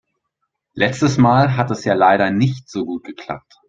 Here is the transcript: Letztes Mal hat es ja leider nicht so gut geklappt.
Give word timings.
Letztes 0.73 1.17
Mal 1.19 1.55
hat 1.57 1.69
es 1.69 1.85
ja 1.85 1.93
leider 1.93 2.31
nicht 2.31 2.67
so 2.67 2.85
gut 2.85 3.03
geklappt. 3.03 3.53